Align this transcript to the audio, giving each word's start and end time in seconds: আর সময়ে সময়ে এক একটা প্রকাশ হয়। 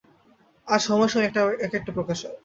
আর 0.67 0.79
সময়ে 0.79 1.11
সময়ে 1.11 1.27
এক 1.59 1.73
একটা 1.73 1.91
প্রকাশ 1.93 2.19
হয়। 2.25 2.37